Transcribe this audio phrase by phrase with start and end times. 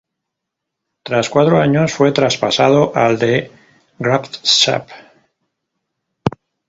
[1.03, 3.51] Tras cuatro años fue traspasado al De
[3.99, 4.89] Graafschap.